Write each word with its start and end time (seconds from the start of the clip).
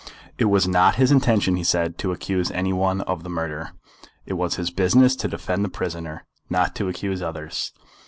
It 0.39 0.45
was 0.45 0.67
not 0.67 0.95
his 0.95 1.11
intention, 1.11 1.57
he 1.57 1.63
said, 1.63 1.99
to 1.99 2.11
accuse 2.11 2.49
any 2.49 2.73
one 2.73 3.01
of 3.01 3.21
the 3.21 3.29
murder. 3.29 3.73
It 4.25 4.33
was 4.33 4.55
his 4.55 4.71
business 4.71 5.15
to 5.17 5.27
defend 5.27 5.63
the 5.63 5.69
prisoner, 5.69 6.25
not 6.49 6.73
to 6.77 6.89
accuse 6.89 7.21
others. 7.21 7.71